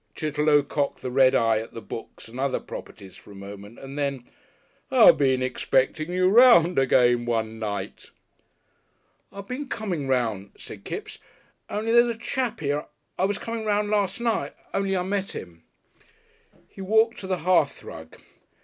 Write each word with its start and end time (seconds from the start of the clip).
Chitterlow 0.15 0.63
cocked 0.63 1.03
the 1.03 1.11
red 1.11 1.35
eye 1.35 1.59
at 1.59 1.75
the 1.75 1.79
books 1.81 2.27
and 2.27 2.39
other 2.39 2.59
properties 2.59 3.15
for 3.17 3.29
a 3.29 3.35
moment 3.35 3.77
and 3.77 3.99
then, 3.99 4.25
"I've 4.89 5.19
been 5.19 5.43
expecting 5.43 6.11
you 6.11 6.27
'round 6.27 6.79
again 6.79 7.25
one 7.25 7.59
night." 7.59 8.09
"I 9.31 9.41
been 9.41 9.67
coming 9.67 10.07
'round," 10.07 10.53
said 10.57 10.85
Kipps. 10.85 11.19
"On'y 11.69 11.91
there's 11.91 12.09
a 12.09 12.17
chap 12.17 12.63
'ere. 12.63 12.87
I 13.19 13.25
was 13.25 13.37
coming 13.37 13.63
'round 13.65 13.91
last 13.91 14.19
night 14.19 14.55
on'y 14.73 14.95
I 14.97 15.03
met 15.03 15.35
'im." 15.35 15.61
He 16.67 16.81
walked 16.81 17.19
to 17.19 17.27
the 17.27 17.37
hearthrug. 17.45 18.17